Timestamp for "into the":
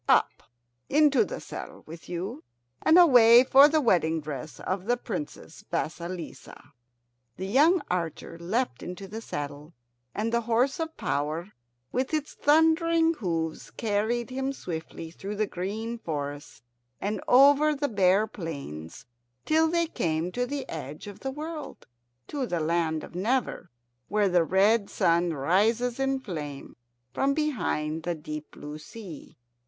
0.89-1.39, 8.81-9.21